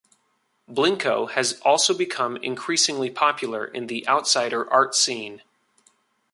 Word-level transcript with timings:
Blinko 0.67 1.29
has 1.29 1.61
also 1.63 1.95
become 1.95 2.35
increasingly 2.37 3.11
popular 3.11 3.63
in 3.67 3.85
the 3.85 4.07
outsider 4.07 4.67
art 4.73 4.95
scene. 4.95 5.43